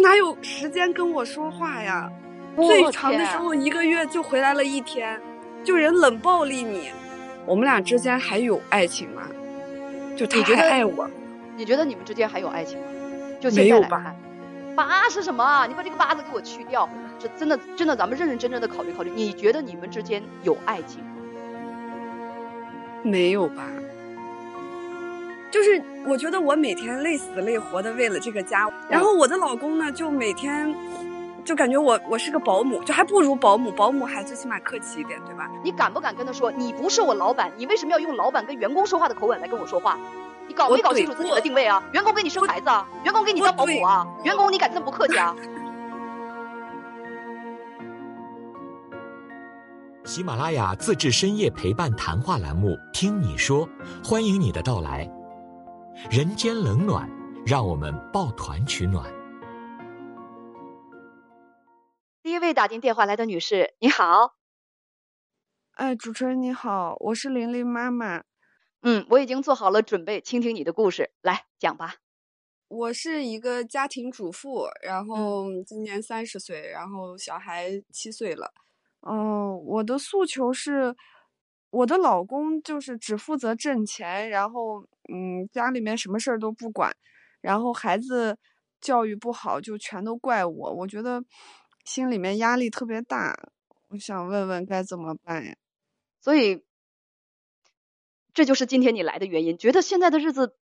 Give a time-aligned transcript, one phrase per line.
[0.00, 2.10] 哪有时间跟我说话呀？
[2.56, 5.20] 最长的时候一个月就回来了一天，
[5.62, 6.90] 就人冷暴力你。
[7.46, 9.22] 我们俩之间还有爱情吗？
[10.16, 11.08] 就他还爱我？
[11.56, 12.86] 你觉得你们之间还有爱情吗？
[13.40, 14.14] 就没有吧？
[14.76, 15.66] 八是什么？
[15.66, 16.88] 你把这个八字给我去掉。
[17.18, 19.10] 这真的真的，咱们认认真真的考虑考虑。
[19.10, 21.10] 你觉得你们之间有爱情吗？
[23.02, 23.66] 没有吧？
[25.50, 30.74] 就是我觉得我每天累死累活的为了这个家，然后我的老公呢，就每天
[31.44, 35.50] 就感觉我我是个保姆，就还不如保姆，保姆还最起码客气一点，对吧？
[35.64, 39.98] 你敢不敢跟他说，你不是我老板，你为什么要用老板跟员工说话的口吻来跟我说话？
[40.46, 41.82] 你搞没搞清楚自己的定位啊？
[41.92, 42.86] 员工给你生孩子啊？
[43.04, 44.06] 员工给你当保姆啊？
[44.24, 45.34] 员工你敢这么不客气啊？
[50.04, 53.66] 喜马拉雅自制深夜陪伴谈话栏目《听你说》，
[54.04, 55.08] 欢迎你的到来。
[56.08, 57.08] 人间冷暖，
[57.46, 59.12] 让我们抱团取暖。
[62.22, 64.34] 第一位打进电话来的女士，你好。
[65.72, 68.24] 哎，主持人你好，我是玲玲妈妈。
[68.82, 71.96] 嗯，我已经做好了准备，倾听你的故事，来讲吧。
[72.68, 78.52] 我是一个家庭主妇，然后今年三十岁，然后小孩七岁了。
[79.06, 80.96] 嗯，我的诉求是。
[81.70, 86.94] 我的老公就是只负责挣钱，然后嗯，家里面什么事儿都不管，
[87.40, 88.36] 然后孩子
[88.80, 91.22] 教育不好就全都怪我，我觉得
[91.84, 93.36] 心里面压力特别大，
[93.88, 95.54] 我想问问该怎么办呀？
[96.20, 96.64] 所以
[98.34, 100.56] 这就是今天你来的原因，觉得现在的日子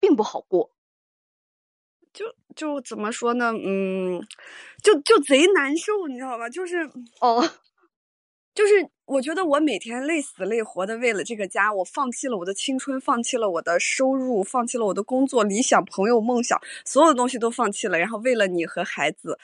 [0.00, 0.70] 并不好过，
[2.12, 3.52] 就就怎么说呢？
[3.52, 4.24] 嗯，
[4.82, 6.48] 就就贼难受，你知道吧？
[6.48, 6.88] 就是
[7.20, 7.42] 哦。
[8.54, 17.98] 就是我觉得我每天累死累活的为了这个家，我放弃了我的青春，放弃了我的收入，放弃了我的工作、理想、朋友、梦想，所有的东西都放弃了。
[17.98, 19.36] 然后为了你和孩子，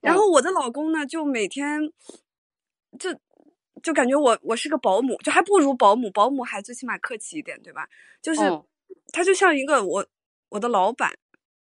[0.00, 1.92] 然后我的老公呢，就每天
[2.98, 3.14] 就
[3.82, 7.86] 就感觉我我是个保姆，就还不如保姆，保姆还最起码客气一点，对吧？
[8.22, 8.40] 就是
[9.12, 10.06] 他就像一个我
[10.48, 11.12] 我的老板，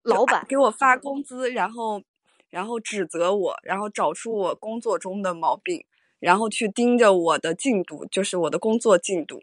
[0.01, 2.01] 老板给我发工资，然后
[2.49, 5.85] 然后指责我，然后找出我工作中的毛病。
[6.19, 9.41] 然后去盯着我的进度，就是我的工作进度，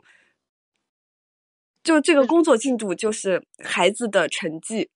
[1.82, 4.90] 就这个工作进度就是孩子的成绩，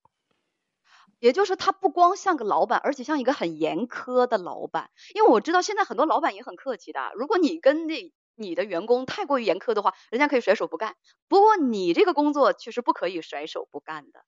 [1.20, 4.90] 也就是他不光像个老板，而且像一个很严苛的老板。
[5.14, 10.96] 因为我知道现在很多老板也很客气的，如果你跟那你的员工太过于严苛的话，人家可以甩手不干。
[11.28, 14.24] 不过你这个工作确实不可以甩手不干的。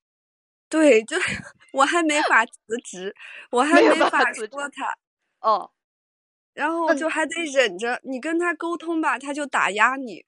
[0.69, 1.17] 对，就
[1.73, 2.53] 我还没 法辞
[2.83, 3.15] 职，
[3.51, 4.97] 我还没法说他。
[5.41, 5.71] 哦。
[6.53, 10.25] 然后就还得忍着，你跟他沟通吧，他就打压你。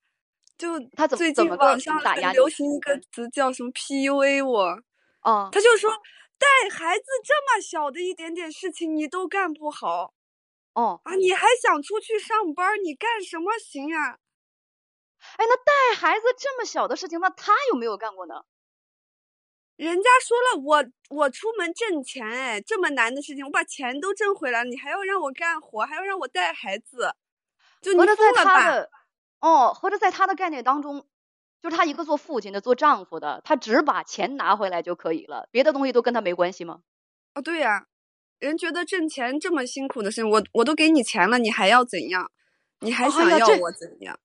[0.57, 4.81] 就他怎最近网上很流行一个词叫什么 PUA 我。
[5.21, 5.49] 哦。
[5.51, 5.91] 他就说
[6.37, 10.13] 带孩子这么小的一点点事情你都干不好。
[10.73, 11.01] 哦。
[11.03, 12.81] 啊，你还想出去上班？
[12.83, 14.17] 你干什么行呀？
[15.37, 18.35] 哎，那带孩子这么小的事情，那他有没有干过呢？
[19.75, 27.13] 人家说了，我我出门挣钱，哎，这么难的事情，我把钱都挣回来了，你还要让我干活，还要让我带孩子，
[27.81, 28.89] 就你在他的
[29.41, 31.05] 哦，合着在他的概念当中，
[31.61, 36.79] 就是他一个做父亲的、做丈夫的，他只把钱拿回来就可以了，别的东西都跟他没关系吗？
[37.33, 37.87] 哦，对呀，
[38.39, 42.31] 人觉得挣钱这么辛苦的事情，我我都给你钱了，你还要怎样？
[42.79, 44.17] 你还想要我怎样？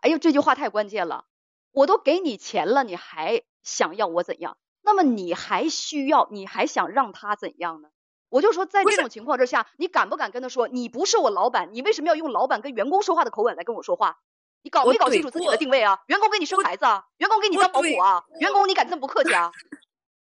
[0.00, 1.26] 哎呦，这句话太关键了，
[1.72, 4.56] 我都给你钱了，你还想要我怎样？
[4.82, 7.88] 那么你还需要，你还想让他怎样呢？
[8.28, 14.18] 我就说，在这种情况之下，你敢不敢跟他说，你不是我老板，你为什么要用老板跟员工说话的口吻来跟我说话？
[14.62, 15.98] 你搞没搞清楚自己的定位啊？
[16.06, 17.04] 员工给你生孩子啊？
[17.18, 18.24] 员工给你当保姆啊？
[18.38, 19.50] 员工你敢这么不客气啊？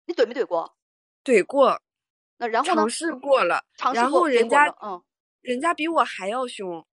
[0.06, 0.76] 你怼没怼过？
[1.24, 1.82] 怼过。
[2.38, 2.76] 那然后呢？
[2.76, 5.04] 尝试过了，尝试过，人家嗯，
[5.42, 6.86] 人家比我还要凶，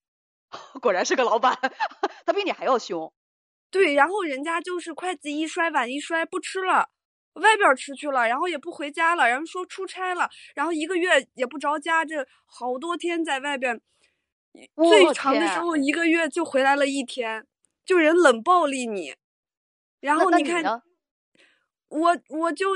[0.81, 1.57] 果然是个老板，
[2.27, 3.13] 他比你还要凶。
[3.71, 6.89] 对，然后人家就是筷子一摔，碗一摔，不吃了。
[7.35, 13.81] 外边吃去了，然后也不回家了，然后说出差了，然后一个月也不着家，这好多天在外边，
[14.77, 17.47] 最长的时候一个月就回来了一天，
[17.85, 19.15] 就人冷暴力你，
[20.01, 20.83] 然后你看，
[21.89, 22.69] 我我就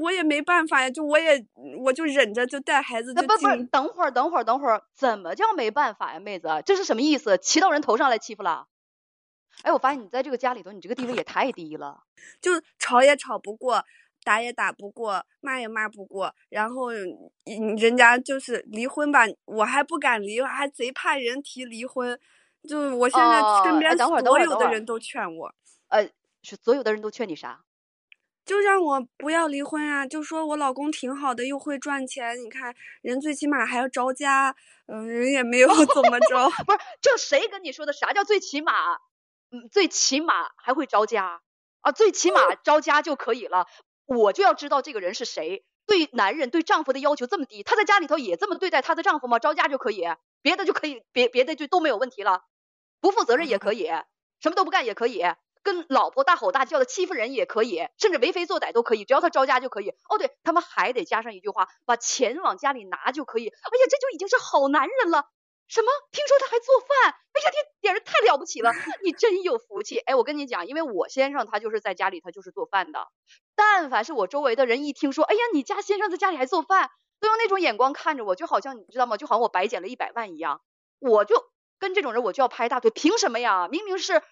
[0.00, 1.46] 我也没办法呀，就我也
[1.84, 3.12] 我就忍着就带孩子。
[3.14, 3.34] 那不不，
[3.70, 7.38] 等会儿等会儿等会儿，怎么叫没办法呀，妹子，这是什么意思？
[7.38, 8.66] 骑到人头上来欺负了？
[9.62, 12.02] 哎，我发现你在这个家里头，你这个地位也太低了，
[12.40, 13.84] 就吵也吵不过，
[14.24, 16.90] 打也打不过，骂也骂不过，然后
[17.78, 22.18] 人家就是离婚吧，我还不敢离，还贼怕人提离婚，
[22.68, 25.54] 就我现在身边所有的人都劝我，
[25.88, 26.08] 呃，
[26.42, 27.62] 是所有的人都劝你啥？
[28.44, 30.06] 就让我不要离婚啊！
[30.06, 34.54] 就说我老公挺好的，又会赚钱，你看人最起码还要着家，
[34.86, 36.48] 嗯，人也没有 怎么着。
[36.64, 37.92] 不是，这谁跟你说的？
[37.92, 38.72] 啥叫最起码？
[39.50, 41.42] 嗯，最起码还会招家
[41.80, 41.92] 啊？
[41.92, 43.66] 最起码招家就可以了。
[44.04, 45.64] 我就要知道这个人是谁。
[45.86, 49.38] 对男人对丈夫的要求这么低，他在家里头也这么对待他的丈夫吗？
[49.38, 50.04] 招家就可以，
[50.42, 52.42] 别的就可以，别别的就都没有问题了。
[53.00, 53.86] 不负责任也可以，
[54.40, 55.22] 什么都不干也可以。
[55.62, 59.90] 跟老婆大吼大叫的欺负人也可以，甚至为非作歹都可以，只要他招家就可以。
[60.08, 63.46] 哦，对他们还得加上一句话，把钱往家里拿就可以。
[63.46, 65.28] 哎呀，这就已经是好男人了。
[65.68, 65.90] 什么？
[66.12, 67.14] 听说他还做饭？
[67.32, 68.72] 哎呀，这简直太了不起了，
[69.02, 69.98] 你真有福气。
[69.98, 73.08] 哎，我跟你讲，因为我先生他就是在家里，他就是做饭的。
[73.54, 76.90] 但凡是我周围的人一听说，哎呀，你家先生在家里还做饭，
[77.20, 79.16] 都用那种眼光看着我，就好像你知道吗？
[79.16, 80.62] 就好像我白捡了一百万一样。
[80.98, 82.90] 我就跟这种人，我就要拍大腿。
[82.90, 83.68] 凭什么呀？
[83.68, 84.22] 明明是。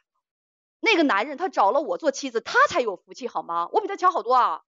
[0.81, 3.69] 那个男人他找了我做妻子，他才有福气好吗？
[3.73, 4.61] 我比他强好多啊！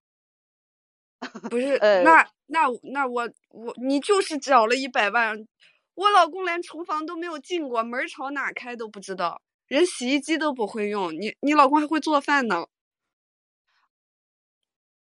[1.49, 5.47] 不是，那那那我我你就是找了一百万，
[5.97, 12.67] 我老公连厨房都没有进过，门朝哪开都不知道，人洗衣机都不会用，你你老公还会做饭呢。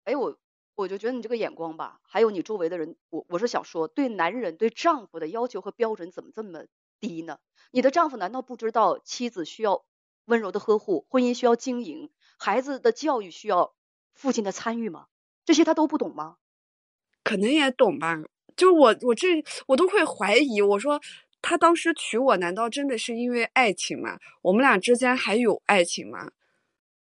[0.03, 0.37] 哎，我
[0.75, 6.65] 我就觉得你这个眼光吧，还有你周围的人，我我是想说，对男人对丈夫的要求和标准怎么这么
[6.99, 7.39] 低呢？
[7.71, 9.83] 你的丈夫难道不知道妻子需要？
[10.25, 13.73] 温柔的呵护，婚姻需要经营，孩子的教育需要
[14.13, 15.07] 父亲的参与吗？
[15.43, 16.37] 这些他都不懂吗？
[17.23, 18.15] 可能也懂吧。
[18.55, 20.61] 就我，我这我都会怀疑。
[20.61, 20.99] 我说
[21.41, 24.17] 他当时娶我，难道真的是因为爱情吗？
[24.41, 26.31] 我们俩之间还有爱情吗？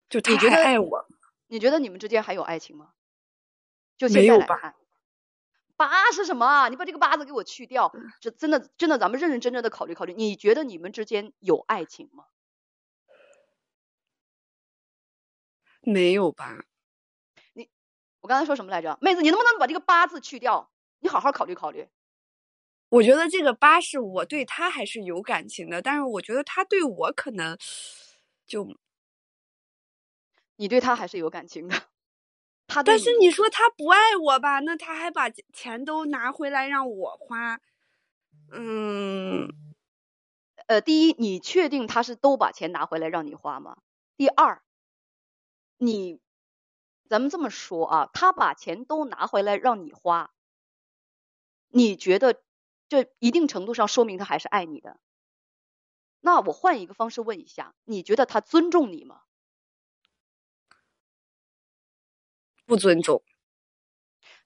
[0.09, 1.07] 就他还爱我？
[1.49, 2.93] 你觉得你们之间还有爱情吗？
[3.99, 4.75] 就现在来看，
[5.77, 6.69] 八是什么？
[6.69, 7.93] 你把这个八字给我去掉。
[8.21, 10.15] 这真的真的，咱们认认真真的考虑考虑。
[10.15, 12.25] 你觉得你们之间有爱情吗？
[15.83, 16.65] 没有吧？
[17.55, 17.69] 你，
[18.21, 18.99] 我刚才说什么来着？
[19.01, 20.71] 妹子，你能不能把这个八字去掉？
[21.01, 21.89] 你好好考虑考虑。
[22.91, 27.57] 我觉得这个八是我对他还是有感情的，但是我觉得他对我可能
[28.47, 28.67] 就，
[30.57, 31.75] 你对他还是有感情的。
[32.67, 34.61] 他但是你说他不爱我吧？
[34.61, 37.61] 那他还把钱都拿回来让我花。
[38.53, 39.49] 嗯，
[40.67, 43.79] 呃，第一，你确定他是都把钱拿回来让你花吗？
[44.17, 44.63] 第二。
[45.79, 46.21] 你，
[47.09, 50.31] 咱们这么说啊，他把钱都拿回来让你花，
[51.71, 52.43] 你觉得
[52.89, 55.01] 这一定程度上说明他还是爱你的？
[56.21, 59.23] 那我换一个方式问一下，你觉得他尊重你吗？
[62.67, 63.25] 不尊重。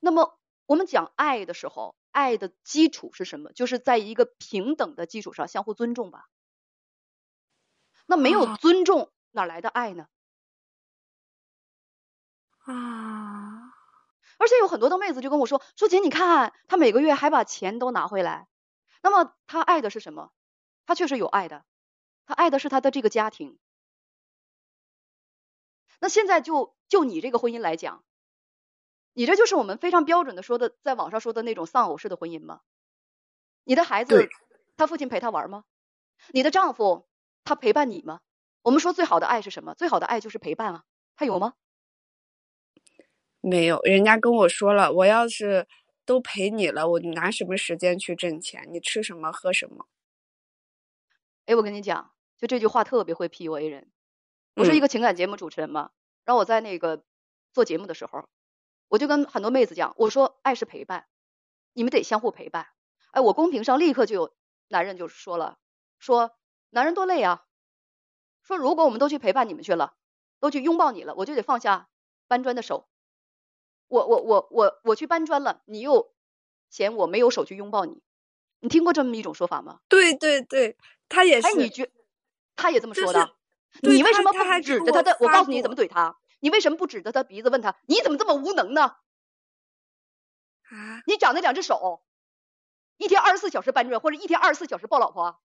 [0.01, 3.53] 那么我们讲爱的时候，爱的基础是什么？
[3.53, 6.29] 就是在一个平等的基础上相互尊重吧。
[8.07, 10.07] 那没有尊重，哪来的爱呢？
[12.67, 13.24] 啊！
[14.39, 18.49] 而且有很多的妹子就跟我说：“说姐，你看他每个月还把钱都拿回来，
[19.03, 20.33] 那么他爱的是什么？
[20.87, 21.65] 他确实有爱的，
[22.27, 23.59] 他爱的是他的这个家庭。
[26.01, 28.05] 那现在就就你这个婚姻来讲，
[29.13, 32.61] 你这就是我们非常标准的说的，在网上说的那种丧偶式的婚姻吗？
[33.65, 34.29] 你的孩子，
[34.77, 35.65] 他父亲陪他玩吗？
[36.33, 37.09] 你的丈夫，
[37.45, 38.21] 他陪伴你吗？
[38.61, 39.75] 我们说最好的爱是什么？
[39.75, 40.85] 最好的爱就是陪伴啊，
[41.17, 41.55] 他有吗？”
[43.47, 45.69] 没有，人家跟我说了，我要是
[46.07, 48.67] 都陪你了，我拿什么时间去挣钱？
[48.73, 49.87] 你吃什么喝什么？
[51.45, 53.93] 哎，我跟你讲，就这句话特别会 PUA 人。
[54.55, 55.91] 我是一个情感节目主持人嘛，
[56.25, 57.05] 然后我在那个
[57.53, 58.27] 做节目的时候，
[58.89, 61.07] 我就跟很多妹子讲，我说爱是陪伴，
[61.75, 62.69] 你们得相互陪伴。
[63.11, 64.35] 哎，我公屏上立刻就有
[64.69, 65.59] 男人就说了，
[65.99, 66.31] 说
[66.71, 67.45] 男人多累啊，
[68.43, 69.97] 说如果我们都去陪伴你们去了，
[70.41, 71.91] 都去拥抱你了，我就得放下
[72.27, 72.89] 搬砖的手。
[73.95, 76.13] 我我我我我去搬砖了，你又
[76.69, 78.03] 嫌我没有手去拥抱你，
[78.59, 79.79] 你听过这么一种说法吗？
[79.89, 80.77] 对对对，
[81.09, 81.47] 他也是。
[81.47, 81.93] 哎，你觉
[82.57, 83.37] 他也这么说的？
[83.83, 85.17] 你为什么不指着他的？
[85.21, 86.17] 我告诉你怎么怼他。
[86.41, 87.77] 你为什么不指着他鼻子问他？
[87.87, 88.97] 你怎么这么无能呢？
[90.71, 91.03] 啊！
[91.07, 92.03] 你长那两只手，
[92.97, 95.41] 一天二十四小时搬砖，或者一天二十四小时抱老婆，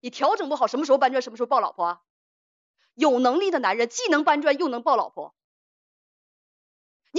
[0.00, 2.02] 你调整不好什么时候搬砖，什么时候抱老婆？
[2.92, 5.34] 有能力的男人既能搬砖又能抱老婆。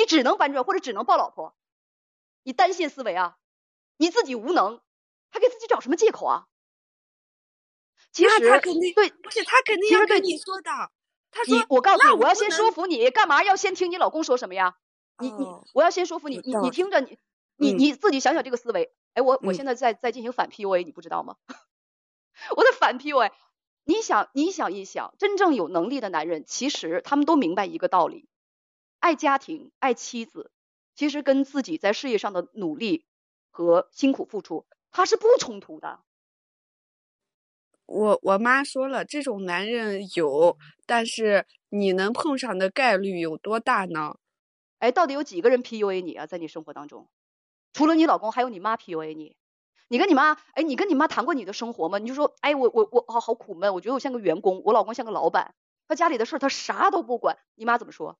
[0.05, 1.55] 你只能搬砖或者只能抱老婆，
[2.43, 3.37] 你单线思维啊！
[3.97, 4.79] 你自己无能，
[5.31, 6.45] 还给自己找什么借口啊？
[8.11, 10.69] 其实他肯定对，不是他肯定要跟你说的。
[11.31, 14.77] 他说：“我告诉你，我要先说服你，干嘛要先听你老公说什么呀？
[15.17, 15.43] 你你，
[15.73, 17.17] 我要先说服你，你你听着，你
[17.57, 18.93] 你你自己想想这个思维。
[19.15, 21.37] 哎，我我现在在在进行反 PUA，你不知道吗？
[22.55, 23.31] 我在反 PUA。
[23.87, 28.29] 你想你想一想，真正有能力的男人，其实他们都明白一个道理。”
[28.99, 30.51] 爱家庭、爱妻子，
[30.95, 33.05] 其实跟自己在事业上的努力
[33.51, 35.99] 和辛苦付出，它是不冲突的。
[37.85, 44.17] 我我妈说了，这种男人有，但是你能碰上的概率有多大呢？
[44.79, 46.25] 哎，到底有几个人 PUA 你啊？
[46.25, 47.07] 在你生活当中，
[47.73, 49.37] 除了你老公，还有你妈 PUA 你。
[49.87, 51.99] 你跟你妈，哎，你跟你妈谈过你的生活吗？
[51.99, 55.53] 你就说，哎，我我我好好苦闷，我觉得我像个员工，我老公像个老板，
[55.87, 57.37] 他家里的事儿他啥都不管。
[57.53, 58.17] 你妈怎么说？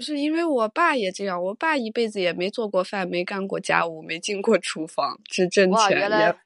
[0.00, 6.38] 不是因为我爸也这样，我爸一辈子也没做过饭，没干过家务，没进过厨房，只挣钱也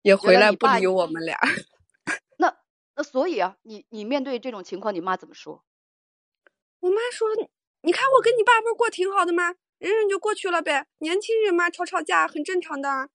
[0.00, 1.38] 也回来不理我们俩。
[2.38, 2.56] 那
[2.96, 5.62] 那所以啊，你你面对这种情况，你妈怎么说？
[6.80, 7.28] 我妈说，
[7.82, 9.54] 你看我跟你爸不是过挺好的吗？
[9.76, 13.10] 忍忍就过去了呗，年轻人嘛，吵吵架很正常的。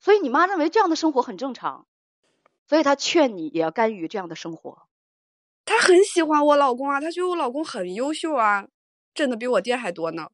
[0.00, 1.86] 所以你妈认为这样的生活很正常，
[2.66, 4.88] 所以她劝你也要甘于这样的生活。
[5.64, 8.66] 她很喜欢我老公啊，她觉得我老公很优秀啊，
[9.18, 10.30] 挣的比我爹还多呢。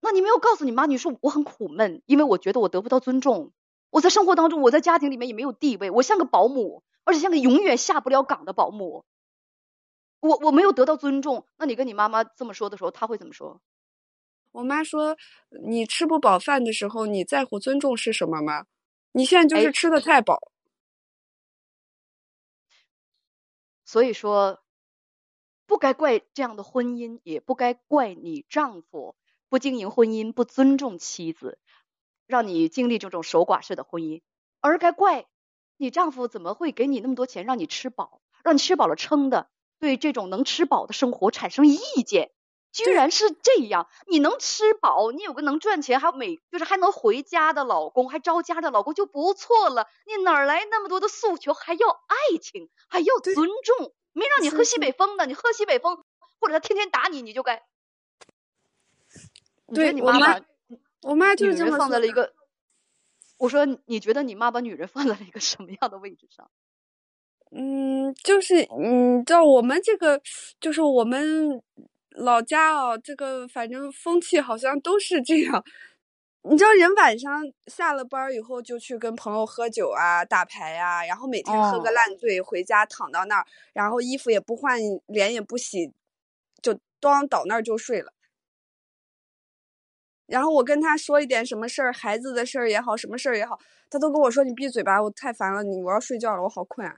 [0.00, 3.52] 那你没有告诉你妈，你说我很苦闷，因为我觉得我得不到尊重，
[3.90, 9.04] 我在生活当中，我在家庭里面也没有地位，我像个保姆，而且像个永远下不了岗的保姆。
[10.20, 13.60] 我我没有得到尊重，那你跟你妈妈这么说的时候，她会怎么说？
[14.52, 15.16] 我妈说
[15.66, 18.66] ：“你吃不饱饭的时候，你在乎尊重是什么吗？
[19.12, 20.38] 你现在就是吃的太饱。”
[23.86, 24.61] 所以说，
[25.72, 29.16] 不该怪这样的婚姻，也不该怪你丈夫
[29.48, 31.58] 不经营婚姻、不尊重妻子，
[32.26, 34.20] 让你经历这种守寡式的婚姻，
[34.60, 35.24] 而该怪
[35.78, 39.48] 你丈夫怎么会给你那么多钱让你吃饱，让你吃饱了撑的，
[39.80, 42.32] 对这种能吃饱的生活产生意见。
[42.70, 43.88] 居然是这样！
[44.06, 49.88] 你能吃饱，你有个能赚钱，还每就是还能回家的老公，还招家的老公就不错了。
[50.06, 51.54] 你哪来那么多的诉求？
[51.54, 53.94] 还要爱情，还要尊重？
[54.12, 56.04] 没让你喝西北风的，你喝西北风，
[56.40, 57.62] 或者他天天打你，你就该。
[59.74, 60.40] 对，你妈妈，
[61.02, 62.34] 我妈就是这么放在了一个。
[63.38, 66.50] 我说，你觉得你妈把女人放在了一个什么样的位置上？
[67.50, 70.20] 嗯，就是嗯，照我们这个，
[70.60, 71.62] 就是我们。
[72.14, 75.64] 老家哦，这个反正风气好像都是这样。
[76.44, 85.92] 你知道，人晚上下了班以后就去跟朋友喝酒啊、打牌呀，然后每天喝个烂醉，回家躺到那儿，然后衣服也不换，脸也不洗，
[86.60, 88.12] 就咣倒那儿就睡了。
[90.28, 93.58] 然后我跟他说一点什么事儿，孩子的事儿也好，什么事儿也好，
[93.90, 96.96] 他都跟我说：“你闭嘴吧，我太烦了，你我要睡觉了，我好困。”啊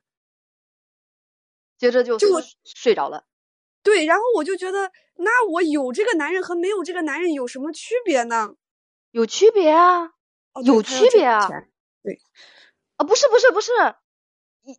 [1.81, 2.29] 接着就就
[2.65, 3.25] 睡着了。
[3.83, 8.55] 对，然后我就觉得，那我有这个男人和没有这个男人有什么区别呢？
[9.15, 10.11] 有区别啊，
[10.65, 11.47] 有区别啊。
[12.03, 12.19] 对，
[12.97, 13.71] 啊，不是不是不是，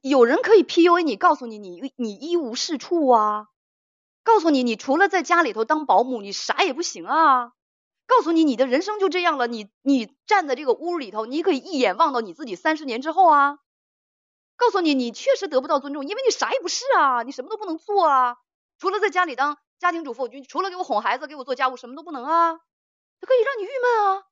[0.01, 3.48] 有人可以 PUA 你，告诉你你你一无是处啊，
[4.25, 7.54] 告诉你你除了在家里头当保姆，你啥也不行啊，
[8.08, 13.60] 告诉你你的人生就这样了，你你站在这个屋里头，你可以一眼望到你自己三十年之后啊，
[14.58, 18.36] 告诉你你确实得不到尊重，因为你啥也不是啊，你什么都不能做啊。
[18.80, 22.60] 除了在家里当家庭主妇，就除了给我哄孩子、给我做家务，什么都不能啊！
[23.20, 24.24] 他可以让你郁闷啊，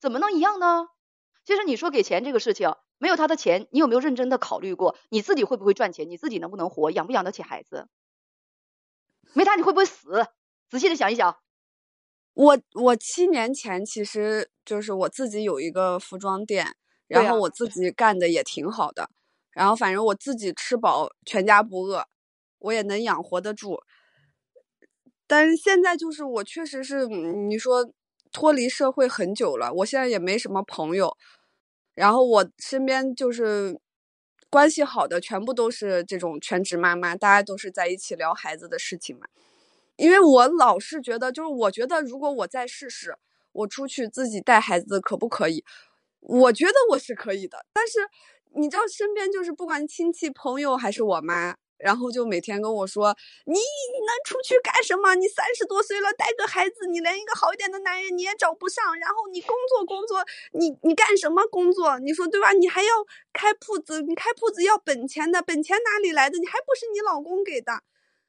[0.00, 0.88] 怎么能一样呢？
[1.44, 6.08] 其实你说给钱这个事情，没有他的钱，你有没有认真的考虑过你自己会不会赚钱？
[6.10, 6.90] 你自己能不能活？
[6.90, 7.88] 养不养得起孩子？
[9.34, 10.26] 没他你会不会死？
[10.70, 11.36] 仔细的想一想。
[12.34, 16.76] 我我七年前其实就是我自己有一个服装店，
[17.06, 19.10] 然后我自己干的也挺好的，
[19.50, 22.06] 然后反正我自己吃饱，全家不饿。
[22.60, 23.80] 我也能养活得住，
[25.28, 27.92] 但是现在就是我确实是你说
[28.32, 31.16] 脱离社会很久了，我现在也没什么朋友，
[31.94, 33.78] 然后我身边就是
[34.50, 39.26] 关系好的全部都是这种全职妈妈，大家都是在一起聊孩子的事情嘛。
[39.96, 43.16] 因为我老是觉得，就是我觉得如果我再试试，
[43.52, 45.64] 我出去自己带孩子可不可以？
[46.20, 47.98] 我觉得我是可以的，但是
[48.54, 51.56] 你知道身边就是不管亲戚朋友还是我妈。
[51.78, 53.16] 然后就每天跟我说
[53.46, 55.14] ：“你能出去干什么？
[55.14, 58.98] 你三十多岁了，带个孩子，你连一个好一点的男人你也找不上。
[58.98, 61.98] 然后你工作工作，你你干什么工作？
[62.00, 62.52] 你说对吧？
[62.52, 62.88] 你还要
[63.32, 66.38] 开铺子，你开铺子要本钱的，本钱哪里来的？
[66.38, 67.72] 你还不是你老公给的，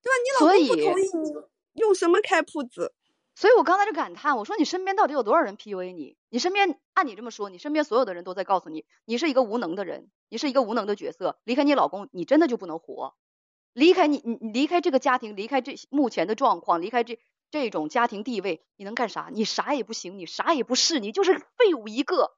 [0.04, 0.16] 对吧？
[0.24, 1.32] 你老公不同意，
[1.74, 2.94] 你用什么开铺子？
[3.36, 6.18] 所以我刚才就感叹，我说你身边到底有多少人 PUA 你？
[6.30, 13.16] 你身边按你这么说，你身边所有的人都在告诉你，你是一个无能的人，你是一个无能的角色，离开你老公，你真的就不能活。”
[13.80, 17.20] 离开你，你离开这个家庭，离开这目前的状况，离开这
[17.50, 19.30] 这种家庭地位，你能干啥？
[19.32, 22.36] 你啥也不行，你啥也不是，你就是废物一个。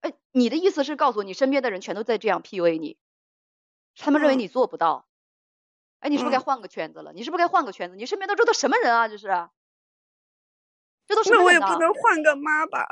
[0.00, 2.96] 哎，你的意思是告诉我，你身边的人全都在这样 PUA 你，
[3.96, 5.06] 他们认为你做不到。
[5.98, 7.12] 哎，你是不是该嗯换个圈子了？
[7.12, 7.96] 你是不是该换个圈子？
[7.96, 9.08] 你身边都这都什么人啊？
[9.08, 9.26] 这是，
[11.06, 11.58] 这都什那我也？
[11.58, 12.86] 不能换个妈吧？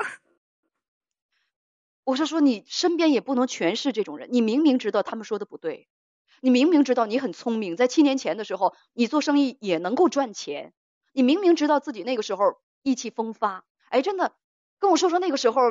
[2.03, 4.29] 我是说，你身边也不能全是这种人。
[4.31, 5.87] 你明明知道他们说的不对，
[6.43, 10.73] 你明明知道你很聪明，在七年前的时候，你做生意也能够赚钱。
[11.13, 14.35] 你明明知道自己那个时候意气风发，哎，真的，
[14.77, 15.61] 跟我说说那个时候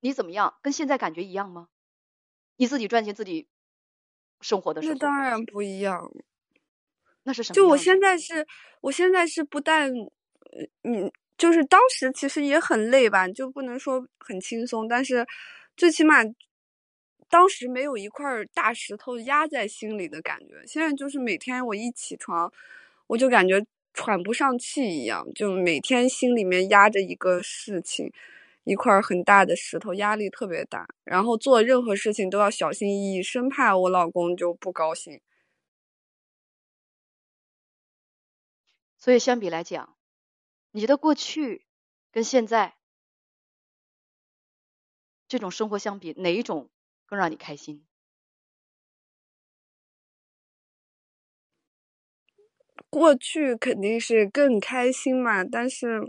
[0.00, 0.56] 你怎么样？
[0.60, 1.68] 跟现在感觉一样吗？
[2.58, 3.48] 你自己赚钱自己
[4.42, 6.12] 生活的时那，当然不一样。
[7.22, 8.46] 那是什么就我现在是，
[8.82, 15.26] 我现在是不但，呃嗯，就是当时其实也很累吧，就不能说很轻松，但是
[15.78, 16.16] 最起码
[17.34, 20.64] 当时没有一块大石头压在心里的感觉。
[20.68, 22.52] 现在就是每天我一起床，
[23.08, 28.12] 我就感觉喘不上气一样，就每天心里面压着一个事情，
[28.62, 30.86] 一块很大的石头，压力特别大。
[31.02, 35.20] 然后做任何事情都要小心翼翼，生怕我老公就不高兴。
[38.96, 39.96] 所以相比来讲，
[40.70, 41.66] 你觉得过去
[42.12, 42.76] 跟现在
[45.26, 46.70] 这种生活相比，哪一种
[47.06, 47.84] 更让你开心？
[52.90, 56.08] 过去肯定是更开心嘛，但是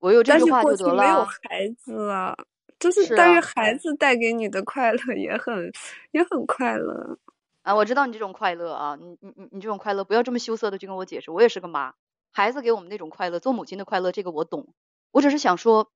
[0.00, 0.92] 我有这句话就得了。
[0.92, 2.36] 去没有孩子了，
[2.78, 5.72] 就是是啊但是孩子带给你的快乐也很
[6.10, 7.18] 也很快乐。
[7.62, 11.30] 啊，我知道你这种快乐啊，你你你你这种快乐，不要这么羞涩的去跟我解释。
[11.30, 11.94] 我也是个妈，
[12.30, 14.74] 孩子给我们那种快乐，做母亲的快乐，这个我懂。
[15.10, 15.90] 我只是想说，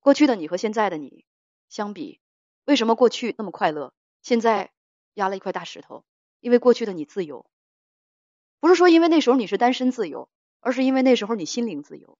[0.00, 1.24] 过去的你和现在的你
[1.72, 2.20] 相比，
[2.66, 4.72] 为什么过去那么快乐，现在
[5.14, 6.04] 压了一块大石头？
[6.38, 7.46] 因为过去的你自由，
[8.60, 10.28] 不是说因为那时候你是单身自由，
[10.60, 12.18] 而是因为那时候你心灵自由。